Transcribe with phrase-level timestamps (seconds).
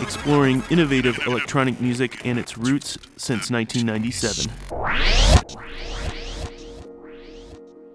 [0.00, 4.50] Exploring innovative electronic music and its roots since 1997.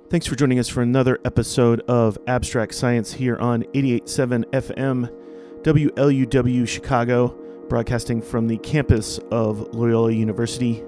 [0.09, 5.09] Thanks for joining us for another episode of Abstract Science here on 88.7 FM,
[5.61, 7.27] WLUW Chicago,
[7.69, 10.83] broadcasting from the campus of Loyola University.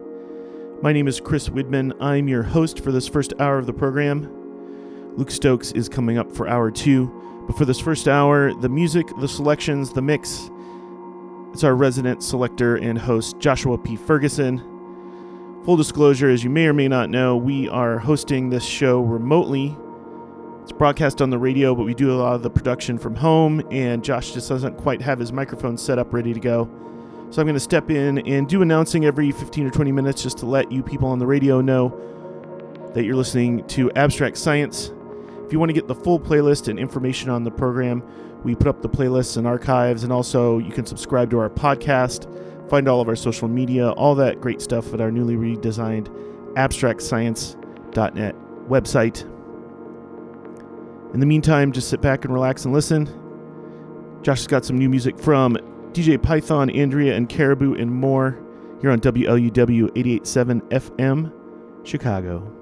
[0.84, 1.96] My name is Chris Widman.
[2.02, 4.28] I'm your host for this first hour of the program.
[5.16, 7.06] Luke Stokes is coming up for hour two.
[7.46, 10.50] But for this first hour, the music, the selections, the mix,
[11.54, 13.96] it's our resident selector and host, Joshua P.
[13.96, 14.58] Ferguson.
[15.66, 19.78] Full disclosure, as you may or may not know, we are hosting this show remotely.
[20.64, 23.62] It's broadcast on the radio, but we do a lot of the production from home,
[23.70, 26.68] and Josh just doesn't quite have his microphone set up ready to go.
[27.32, 30.38] So I'm going to step in and do announcing every 15 or 20 minutes just
[30.40, 31.98] to let you people on the radio know
[32.94, 34.92] that you're listening to Abstract Science.
[35.46, 38.04] If you want to get the full playlist and information on the program,
[38.44, 42.28] we put up the playlists and archives, and also you can subscribe to our podcast,
[42.70, 46.10] find all of our social media, all that great stuff at our newly redesigned
[46.56, 48.36] abstractscience.net
[48.68, 49.22] website.
[51.14, 53.08] In the meantime, just sit back and relax and listen.
[54.22, 55.58] Josh has got some new music from
[55.94, 58.40] DJ Python, Andrea, and Caribou, and more
[58.82, 61.32] here on WLUW 887 FM,
[61.84, 62.61] Chicago.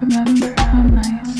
[0.00, 1.33] Remember how nice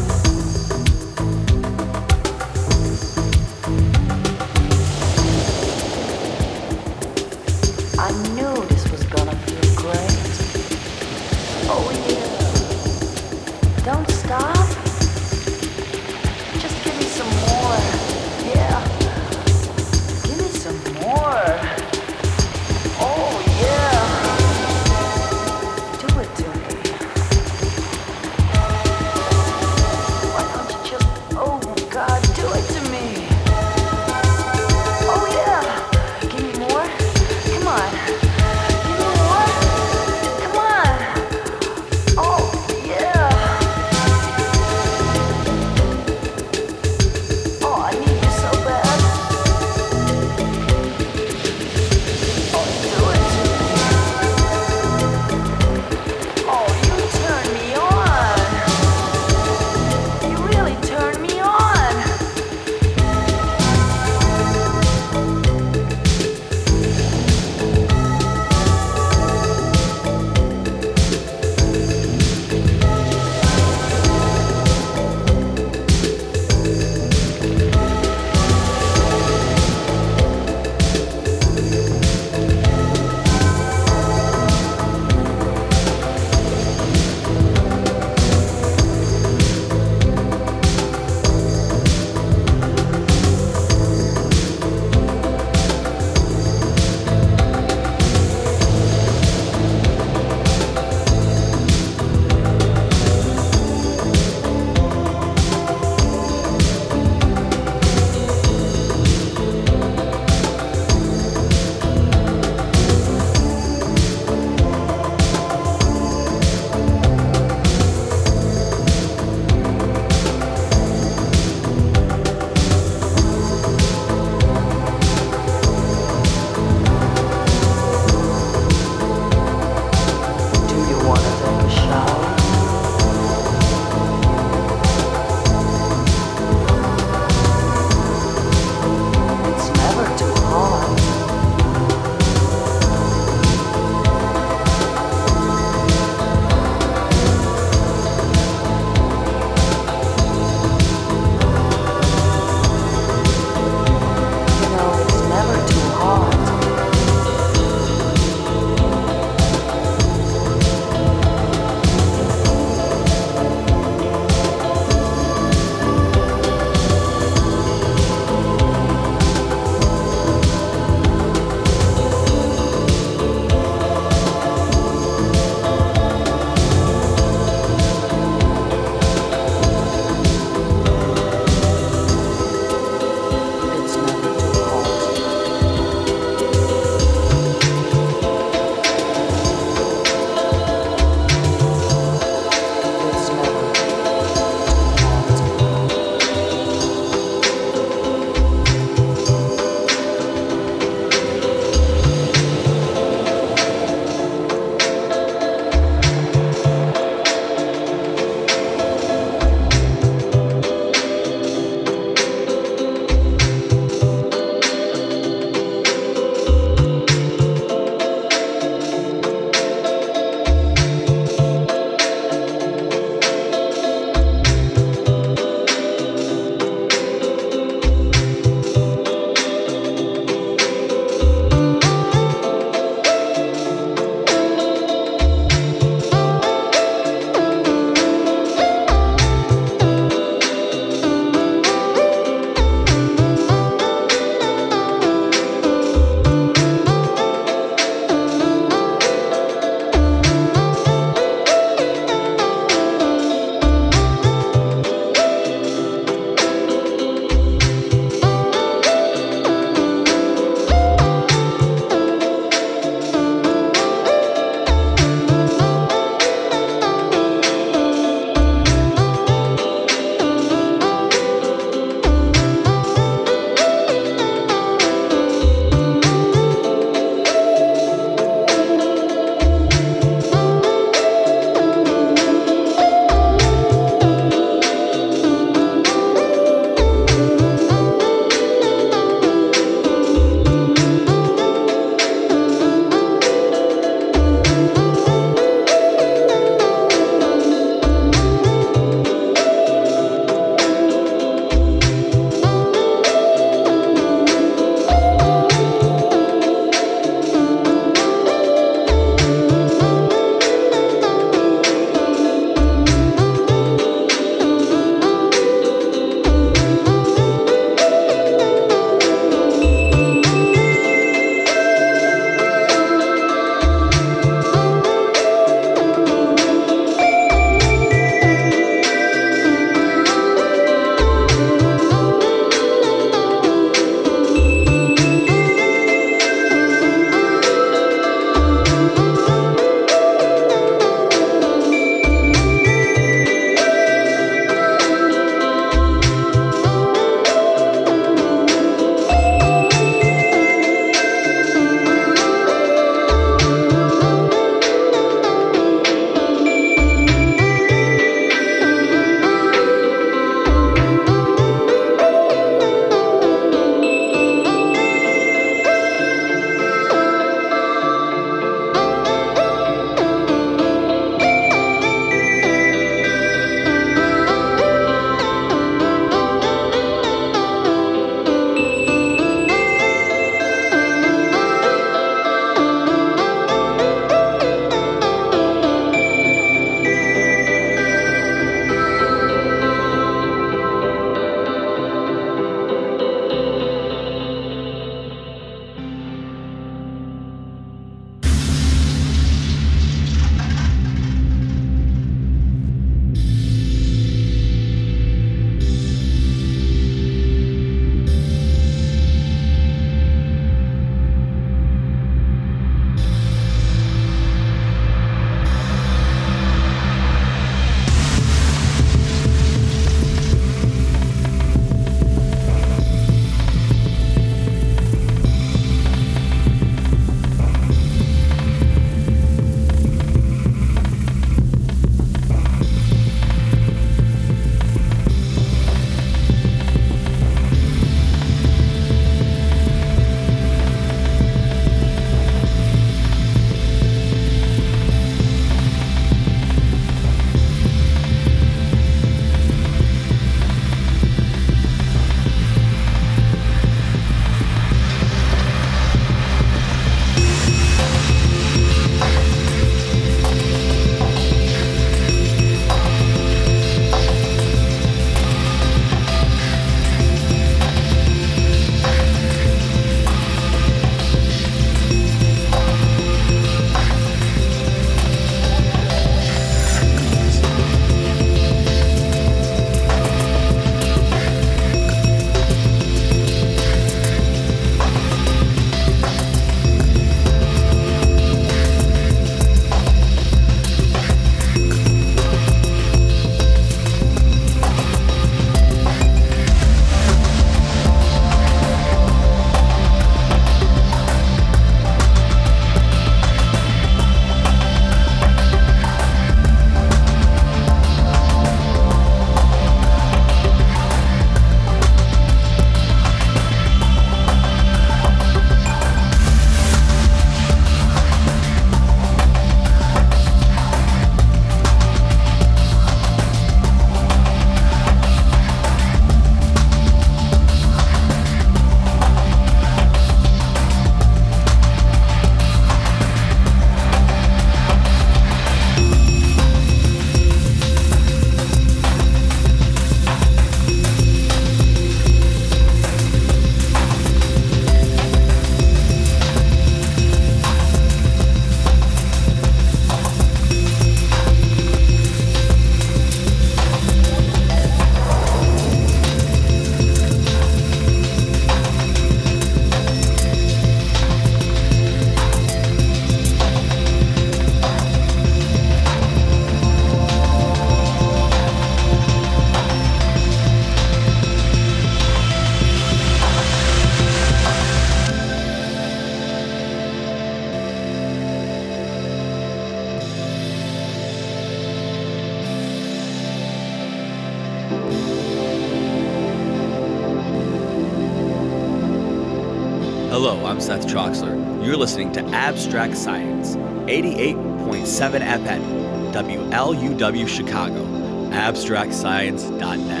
[592.13, 597.83] to Abstract Science, 88.7 FM, WLUW Chicago,
[598.31, 600.00] abstractscience.net.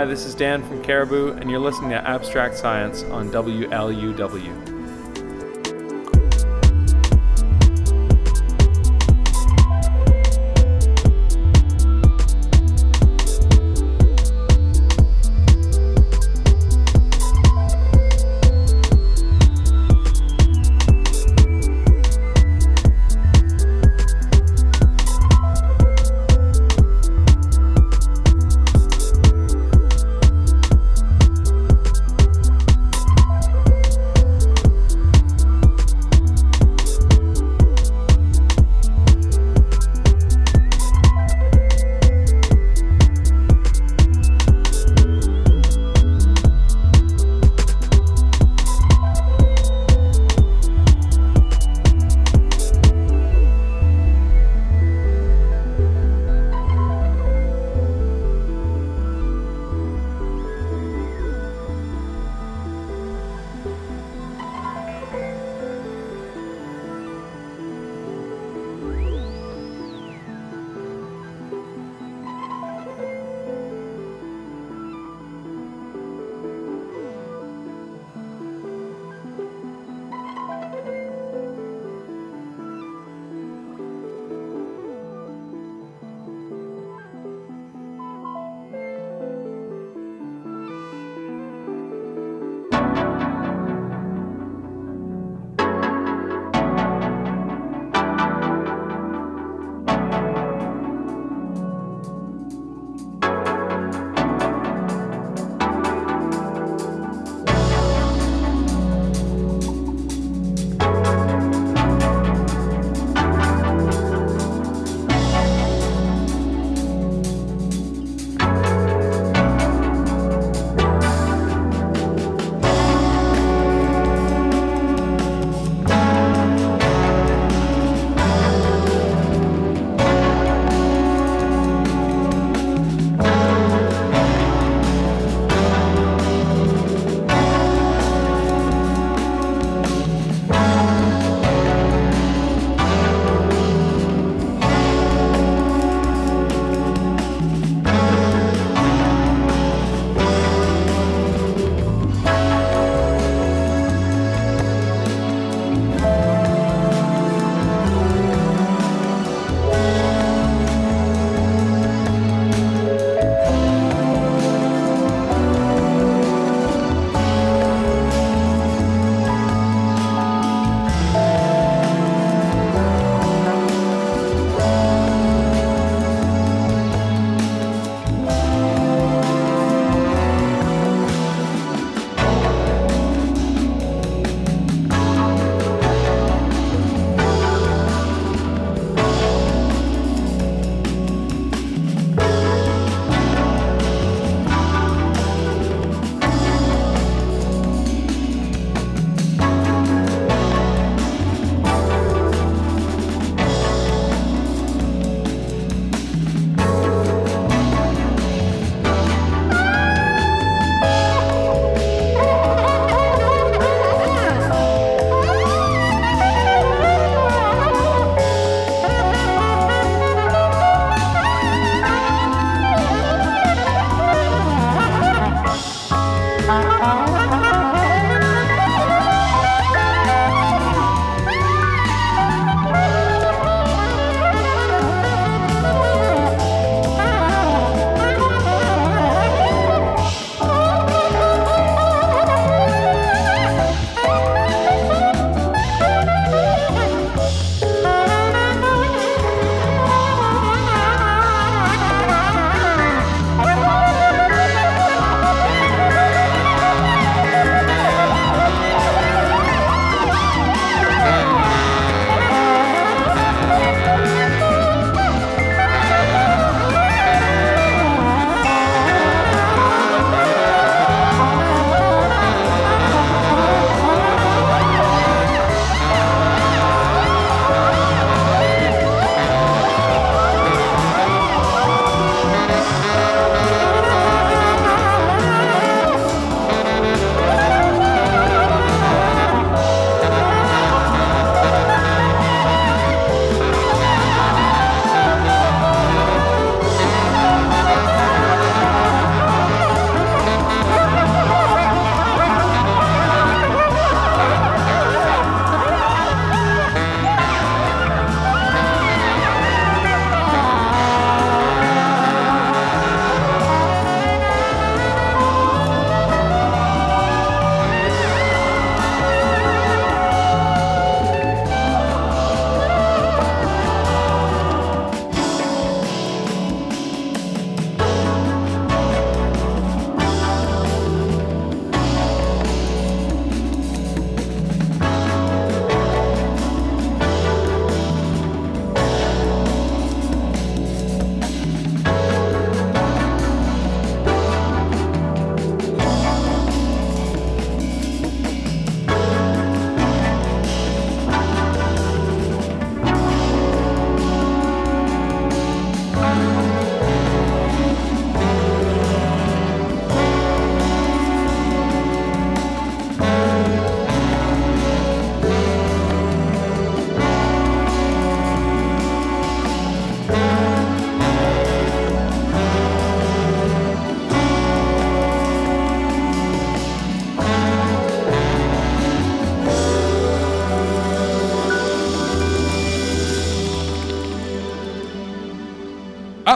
[0.00, 4.69] Hi, this is Dan from Caribou, and you're listening to Abstract Science on WLUW.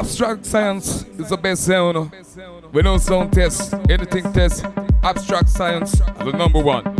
[0.04, 2.12] Abstract science is the best sound.
[2.74, 4.62] We know sound test, anything test.
[5.02, 6.93] Abstract science, is the number one.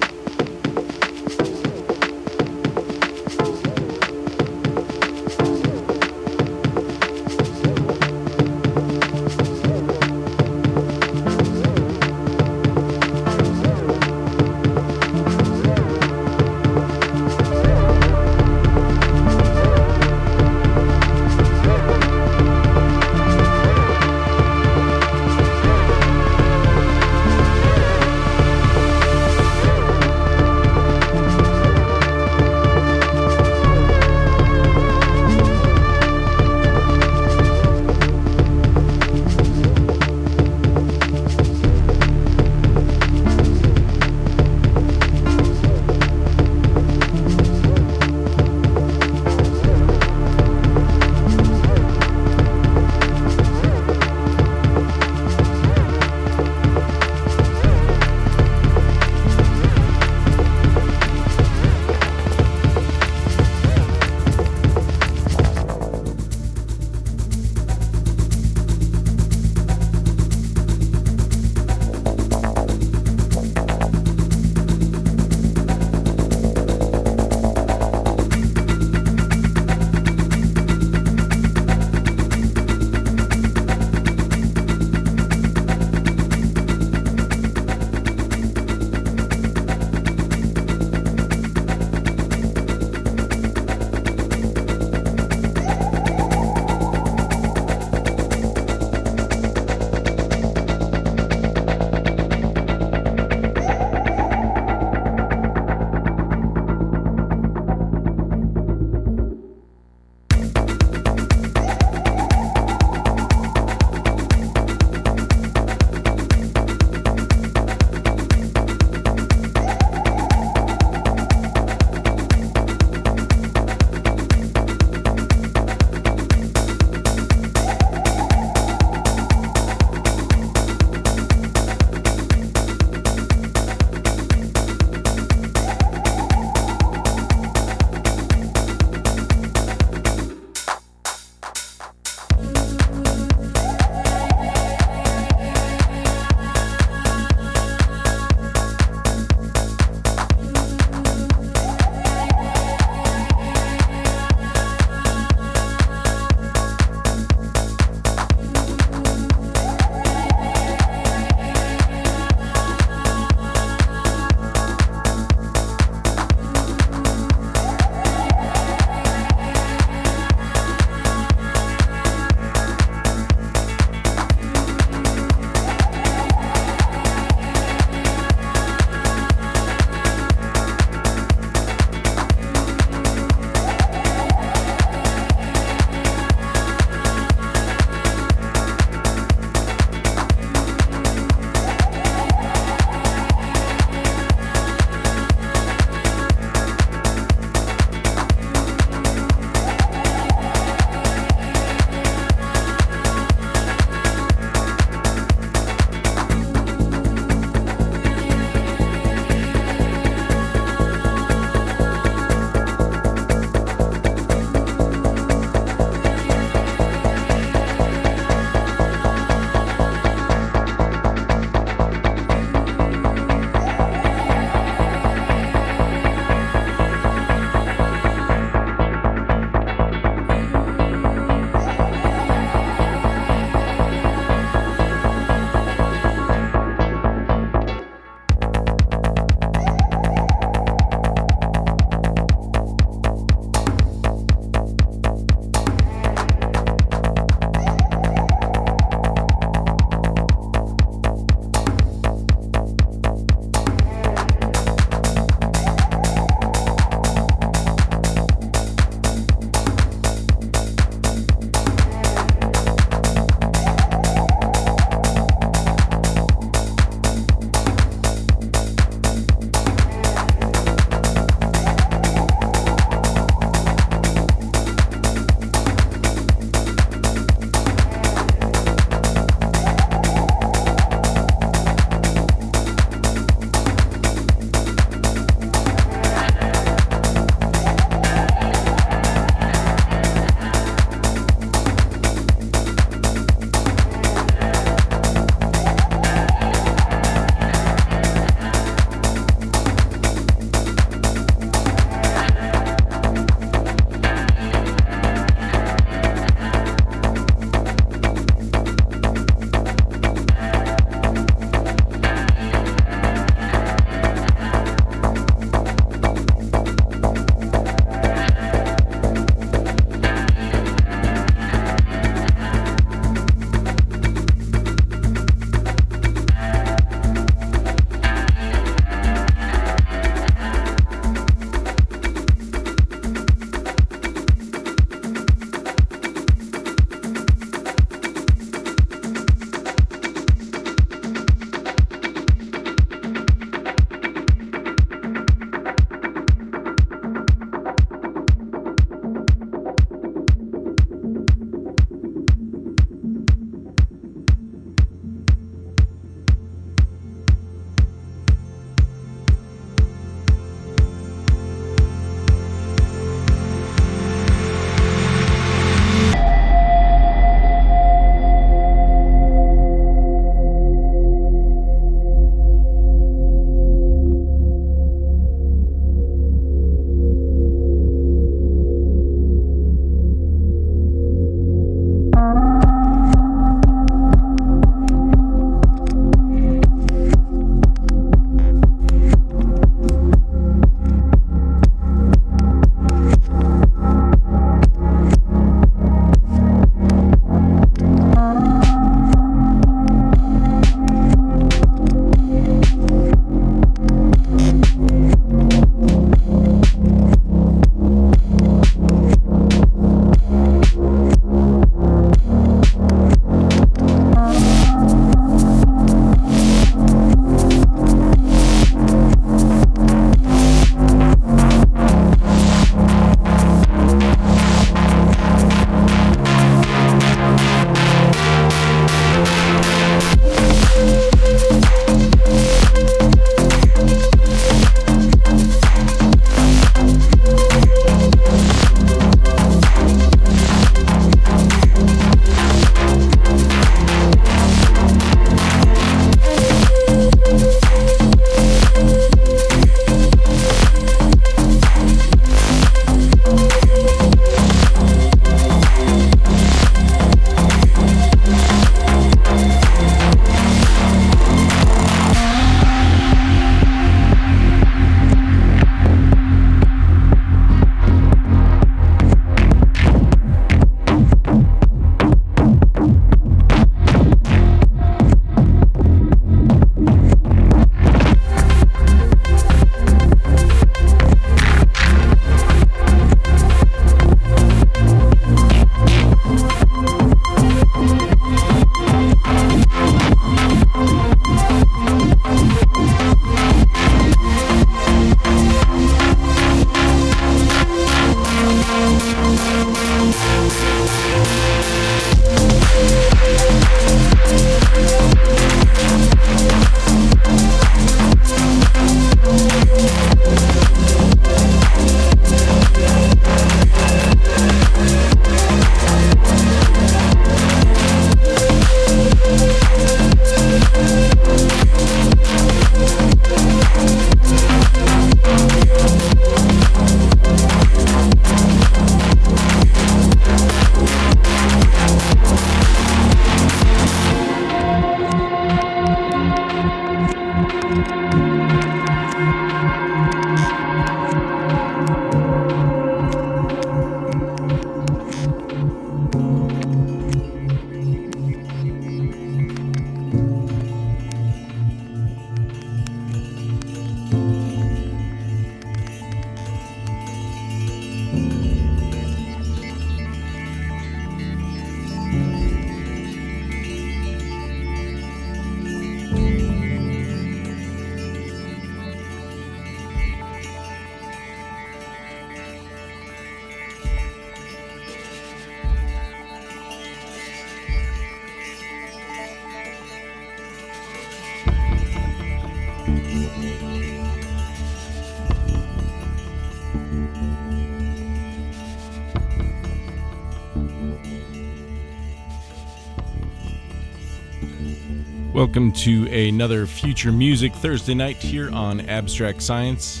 [595.50, 600.00] Welcome to another Future Music Thursday night here on Abstract Science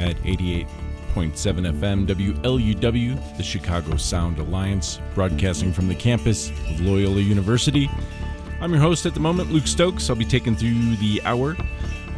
[0.00, 0.66] at 88.7
[1.14, 7.88] FM WLUW, the Chicago Sound Alliance, broadcasting from the campus of Loyola University.
[8.60, 10.10] I'm your host at the moment, Luke Stokes.
[10.10, 11.56] I'll be taking through the hour.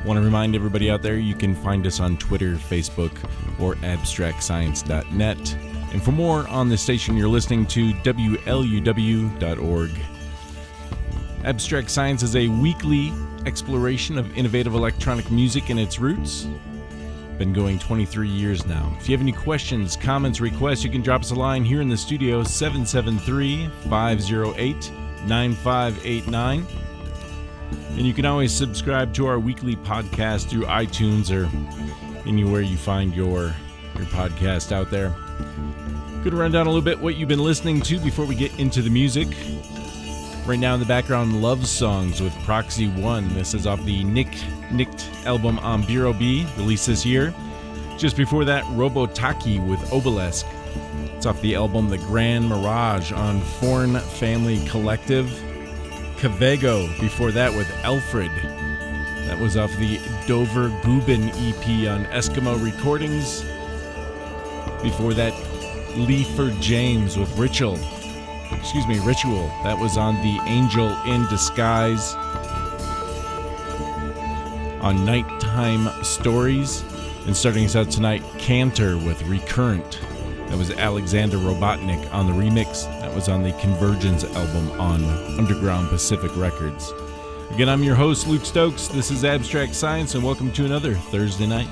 [0.06, 3.12] Want to remind everybody out there you can find us on Twitter, Facebook,
[3.60, 5.56] or abstractscience.net.
[5.92, 9.90] And for more on the station you're listening to, WLUW.org.
[11.44, 13.12] Abstract Science is a weekly
[13.46, 16.46] exploration of innovative electronic music and its roots.
[17.36, 18.96] Been going 23 years now.
[19.00, 21.88] If you have any questions, comments, requests, you can drop us a line here in
[21.88, 24.92] the studio 773 508
[25.26, 26.66] 9589.
[27.88, 31.50] And you can always subscribe to our weekly podcast through iTunes or
[32.28, 33.54] anywhere you find your
[33.96, 35.08] your podcast out there.
[36.22, 38.80] Gonna run down a little bit what you've been listening to before we get into
[38.80, 39.26] the music.
[40.44, 43.32] Right now in the background, Love Songs with Proxy One.
[43.32, 44.26] This is off the Nick
[44.72, 47.32] Nicked album on Bureau B, released this year.
[47.96, 50.44] Just before that, Robotaki with Obelisk.
[51.14, 55.26] It's off the album The Grand Mirage on Foreign Family Collective.
[56.16, 58.32] Cavego before that with Alfred.
[59.28, 63.42] That was off the Dover Gubin EP on Eskimo Recordings.
[64.82, 65.32] Before that,
[65.94, 67.78] Leifur James with Ritual
[68.62, 69.48] excuse me, Ritual.
[69.64, 72.14] That was on the Angel in Disguise.
[74.80, 76.84] On Nighttime Stories.
[77.26, 80.00] And starting us out tonight, Cantor with Recurrent.
[80.46, 82.84] That was Alexander Robotnick on the remix.
[83.00, 85.02] That was on the Convergence album on
[85.38, 86.92] Underground Pacific Records.
[87.50, 88.86] Again, I'm your host, Luke Stokes.
[88.86, 91.68] This is Abstract Science, and welcome to another Thursday night.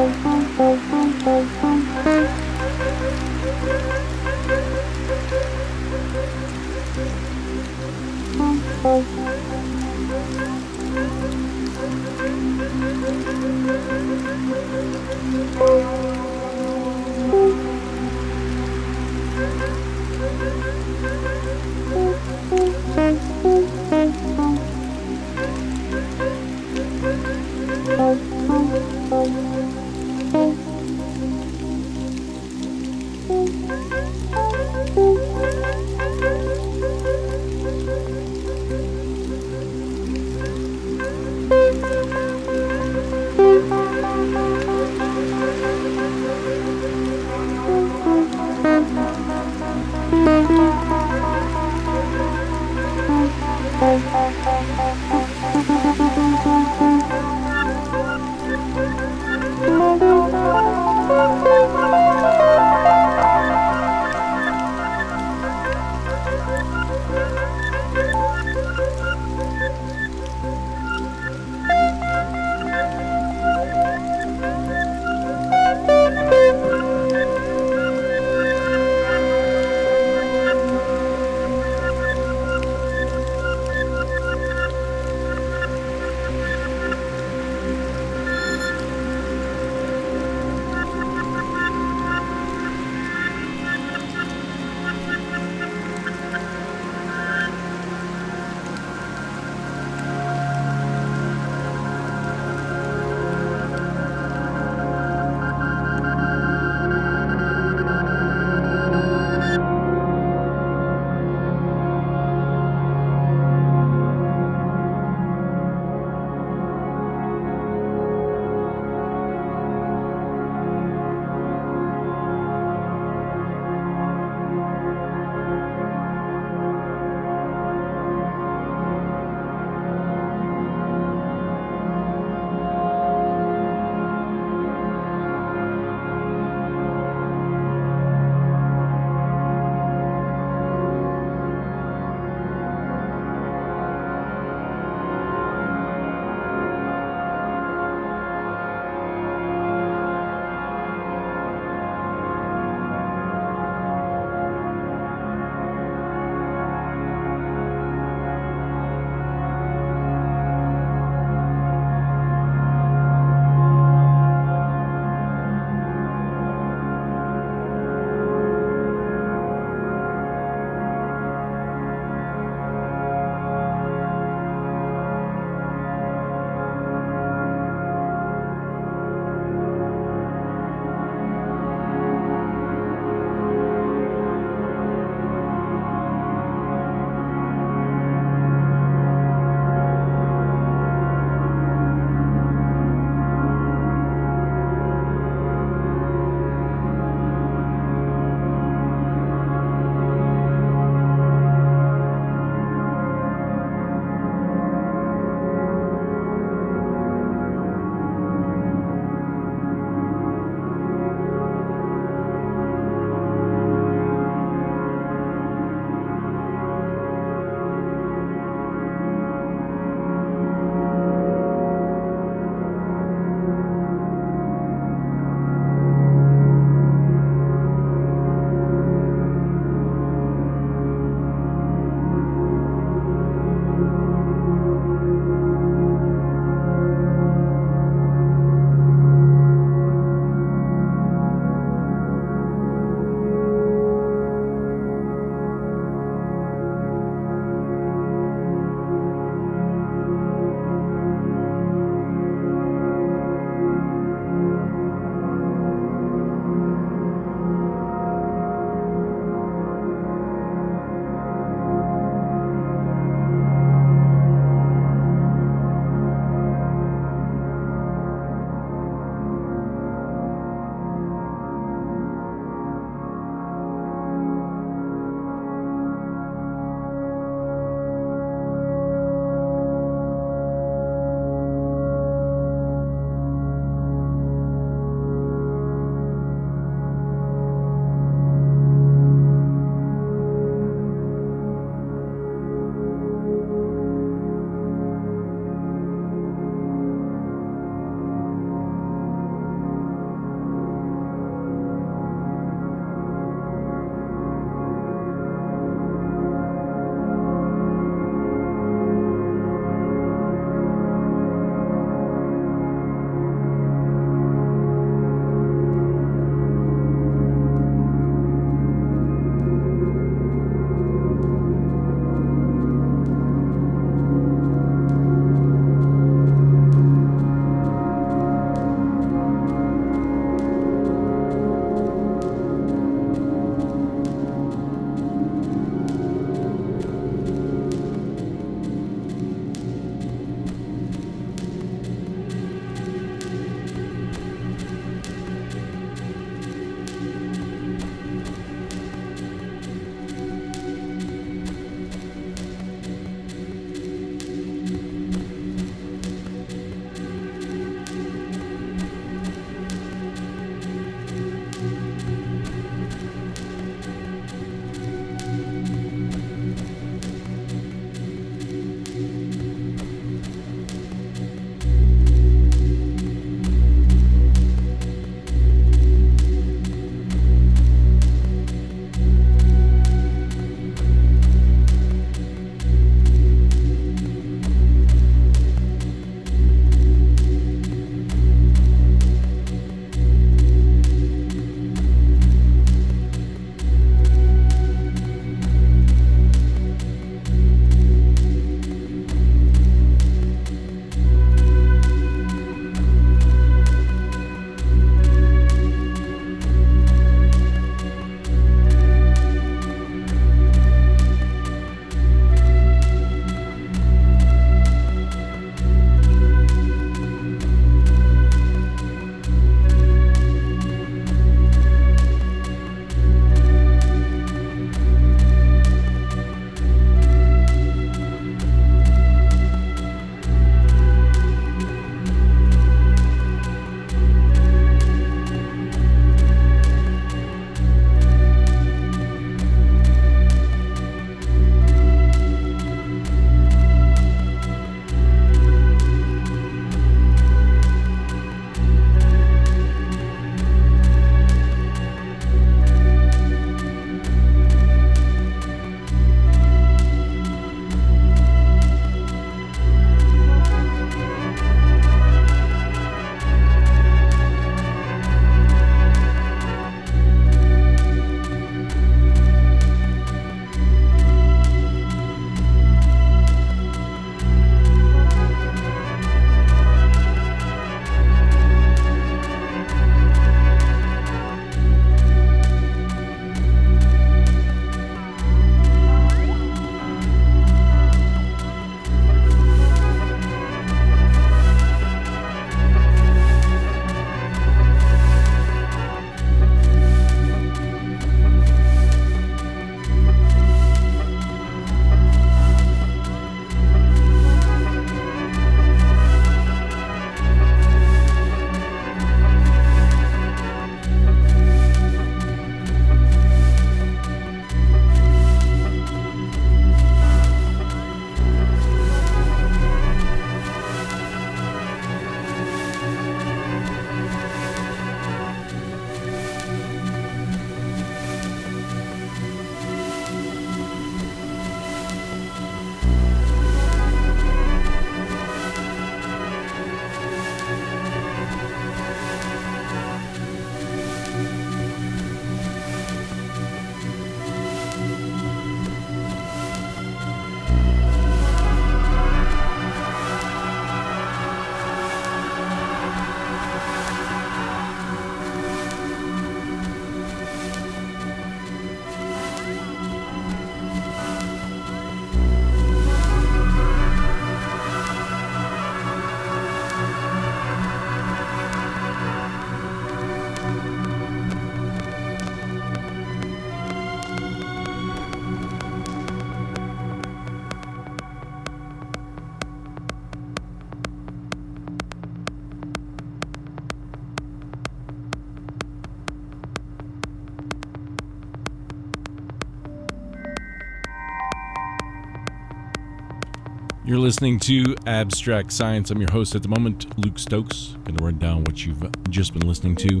[593.92, 595.90] You're listening to Abstract Science.
[595.90, 597.76] I'm your host at the moment, Luke Stokes.
[597.84, 600.00] Going to run down what you've just been listening to.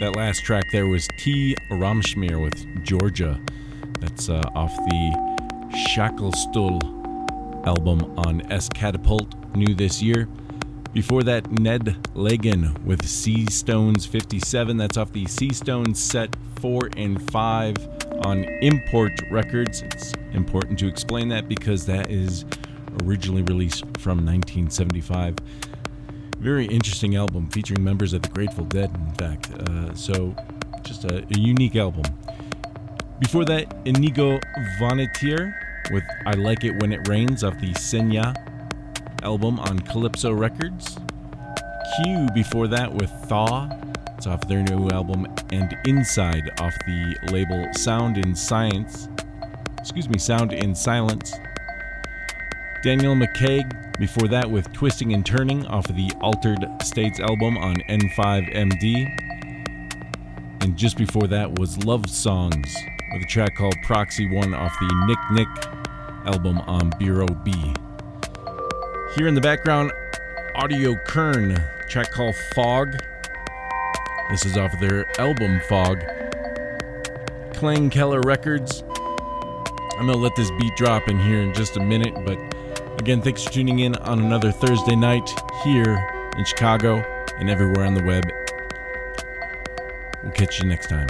[0.00, 1.54] That last track there was T.
[1.70, 3.40] Raumschmiere with Georgia.
[4.00, 6.82] That's uh, off the Shacklestull
[7.64, 10.26] album on Shitkatapult, new this year.
[10.92, 14.76] Before that, Ned Lagin with Seastones 57.
[14.76, 17.76] That's off the Seastones set 4 and 5
[18.24, 19.82] on Import Records.
[19.82, 22.44] It's important to explain that because that is
[23.04, 25.36] originally released from 1975.
[26.38, 29.50] Very interesting album featuring members of the Grateful Dead, in fact.
[29.52, 30.34] Uh, so,
[30.82, 32.04] just a, a unique album.
[33.20, 34.40] Before that, Iñigo
[34.80, 35.54] Vontier
[35.92, 38.34] with I Like It When It Rains off the Senya
[39.22, 40.98] album on Calypso Records.
[41.96, 43.68] Q before that with Thaw.
[44.16, 45.26] It's off their new album.
[45.52, 49.08] And Inside off the label Sound in Science.
[49.78, 51.32] Excuse me, Sound in Silence.
[52.82, 57.76] Daniel McCaig before that with Twisting and Turning off of the Altered States album on
[57.88, 59.06] N5MD.
[60.62, 62.74] And just before that was Love Songs
[63.12, 65.48] with a track called Proxy One off the Nick Nick
[66.26, 67.52] album on Bureau B.
[69.14, 69.92] Here in the background,
[70.56, 71.56] Audio Kern,
[71.88, 72.96] track called Fog.
[74.28, 76.02] This is off of their album Fog.
[77.54, 78.82] Klang Keller Records.
[80.00, 82.51] I'm gonna let this beat drop in here in just a minute, but
[83.02, 85.28] again, thanks for tuning in on another Thursday night
[85.64, 85.98] here
[86.38, 87.04] in Chicago
[87.38, 88.30] and everywhere on the web.
[90.22, 91.08] We'll catch you next time.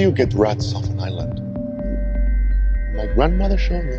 [0.00, 1.38] Do you get rats off an island?
[2.96, 3.98] My grandmother showed me.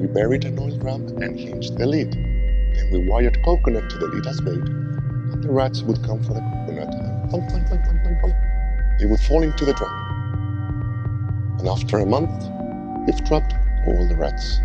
[0.00, 2.10] We buried an oil drum and hinged the lid.
[2.10, 4.68] Then we wired coconut to the lid as bait,
[5.30, 8.34] and the rats would come for the coconut and thump, thump, thump, thump, thump, thump.
[8.98, 9.94] They would fall into the drum.
[11.60, 12.50] And after a month,
[13.06, 13.54] we've trapped
[13.86, 14.58] all the rats.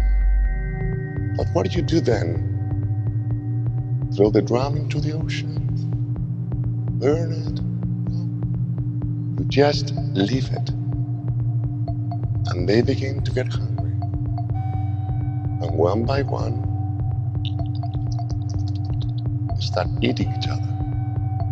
[1.38, 2.48] But what did you do then?
[4.16, 5.68] Throw the drum into the ocean?
[7.00, 7.61] Burn it?
[9.52, 10.70] Just leave it.
[12.52, 13.92] And they begin to get hungry.
[15.62, 16.56] And one by one,
[19.50, 20.74] they start eating each other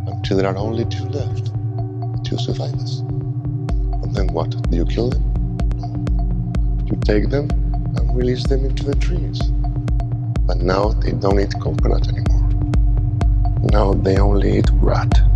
[0.07, 1.51] until there are only two left,
[2.23, 2.99] two survivors.
[2.99, 4.49] And then what?
[4.71, 5.23] Do you kill them?
[5.75, 6.85] No.
[6.85, 7.49] You take them
[7.97, 9.41] and release them into the trees.
[10.47, 12.49] But now they don't eat coconut anymore.
[13.73, 15.28] Now they only eat rat.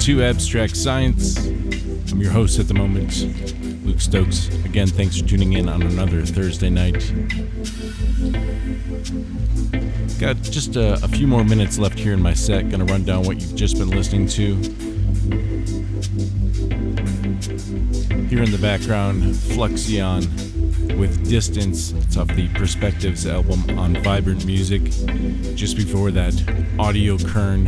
[0.00, 1.36] To Abstract Science.
[2.10, 3.26] I'm your host at the moment,
[3.84, 4.48] Luke Stokes.
[4.64, 6.94] Again, thanks for tuning in on another Thursday night.
[10.18, 12.70] Got just a, a few more minutes left here in my set.
[12.70, 14.54] Gonna run down what you've just been listening to.
[18.28, 20.26] Here in the background, Fluxion
[20.96, 21.92] with Distance.
[21.92, 24.82] It's off the Perspectives album on Vibrant Music.
[25.56, 26.34] Just before that,
[26.78, 27.66] Audio Kern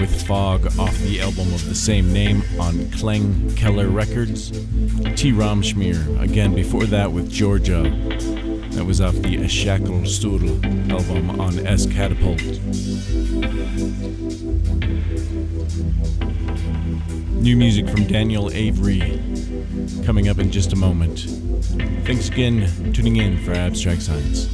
[0.00, 4.50] with Fog off the album of the same name on Klang Keller Records.
[4.50, 5.30] T.
[5.30, 7.82] Raumschmiere, again before that with Georgia.
[8.70, 12.60] That was off the Shackle Stur album on Shitkatapult.
[17.34, 19.20] New music from Daniel Avery
[20.06, 21.26] coming up in just a moment.
[22.06, 24.48] Thanks again tuning in for Abstract Science.